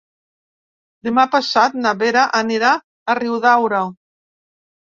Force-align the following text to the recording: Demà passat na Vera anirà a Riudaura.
Demà 1.07 1.25
passat 1.35 1.77
na 1.83 1.93
Vera 1.99 2.25
anirà 2.39 2.73
a 2.77 3.17
Riudaura. 3.23 3.83